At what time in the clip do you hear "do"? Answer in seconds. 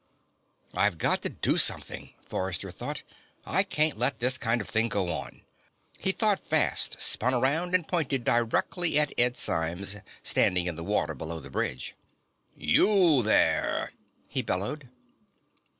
1.29-1.57